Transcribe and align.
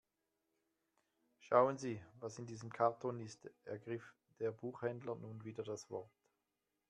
Schauen 1.41 1.77
Sie, 1.77 2.01
was 2.21 2.39
in 2.39 2.47
diesem 2.47 2.71
Karton 2.73 3.19
ist, 3.19 3.47
ergriff 3.65 4.15
der 4.39 4.49
Buchhändler 4.49 5.13
nun 5.13 5.43
wieder 5.43 5.61
das 5.61 5.91
Wort. 5.91 6.09